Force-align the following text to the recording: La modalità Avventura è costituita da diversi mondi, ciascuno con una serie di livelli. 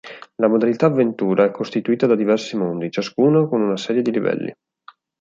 La 0.37 0.47
modalità 0.47 0.87
Avventura 0.87 1.45
è 1.45 1.51
costituita 1.51 2.07
da 2.07 2.15
diversi 2.15 2.57
mondi, 2.57 2.89
ciascuno 2.89 3.47
con 3.47 3.61
una 3.61 3.77
serie 3.77 4.01
di 4.01 4.09
livelli. 4.09 4.51